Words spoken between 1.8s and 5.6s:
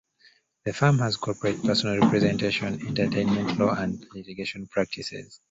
representation, entertainment law, and litigation practices.